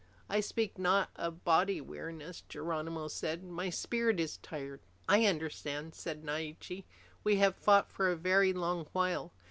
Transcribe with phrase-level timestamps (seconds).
[0.27, 3.43] "I speak not of body weariness," Geronimo said.
[3.43, 6.83] "My spirit is tired." "I understand," said Naiche.
[7.23, 9.31] "We have fought for a very long while.